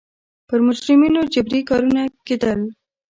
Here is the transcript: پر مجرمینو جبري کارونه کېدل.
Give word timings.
پر 0.47 0.59
مجرمینو 0.67 1.21
جبري 1.33 1.59
کارونه 1.69 2.01
کېدل. 2.27 2.59